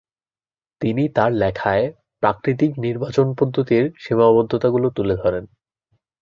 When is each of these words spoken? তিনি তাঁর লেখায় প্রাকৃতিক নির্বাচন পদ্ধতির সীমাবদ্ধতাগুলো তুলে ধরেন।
তিনি 0.81 1.03
তাঁর 1.15 1.31
লেখায় 1.33 1.85
প্রাকৃতিক 2.23 2.71
নির্বাচন 2.77 3.27
পদ্ধতির 3.33 3.83
সীমাবদ্ধতাগুলো 3.97 4.87
তুলে 4.89 5.15
ধরেন। 5.15 5.45